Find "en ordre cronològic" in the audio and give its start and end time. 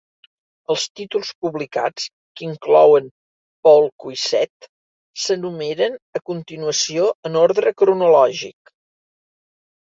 7.31-8.77